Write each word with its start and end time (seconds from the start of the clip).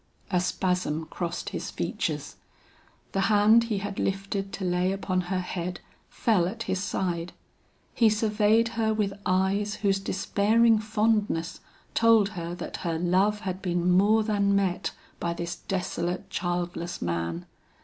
A 0.31 0.39
spasm 0.39 1.05
crossed 1.11 1.49
his 1.49 1.69
features, 1.69 2.37
the 3.11 3.19
hand 3.29 3.65
he 3.65 3.77
had 3.77 3.99
lifted 3.99 4.51
to 4.53 4.65
lay 4.65 4.91
upon 4.91 5.21
her 5.29 5.41
head 5.41 5.79
fell 6.09 6.47
at 6.47 6.63
his 6.63 6.81
side, 6.83 7.33
he 7.93 8.09
surveyed 8.09 8.69
her 8.69 8.95
with 8.95 9.13
eyes 9.27 9.75
whose 9.85 9.99
despairing 9.99 10.79
fondness 10.79 11.59
told 11.93 12.29
her 12.29 12.55
that 12.55 12.77
her 12.77 12.97
love 12.97 13.41
had 13.41 13.61
been 13.61 13.91
more 13.91 14.23
than 14.23 14.55
met 14.55 14.89
by 15.19 15.33
this 15.35 15.57
desolate 15.57 16.31
childless 16.31 16.99
man. 16.99 17.45